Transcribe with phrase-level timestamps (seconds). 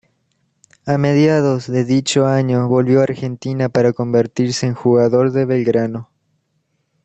[0.87, 6.09] A mediados de dicho año volvió a Argentina para convertirse en jugador de Belgrano.